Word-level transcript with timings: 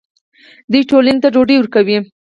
دوی 0.71 0.81
ټولنې 0.89 1.19
ته 1.23 1.27
ډوډۍ 1.33 1.55
ورکوي. 1.57 1.97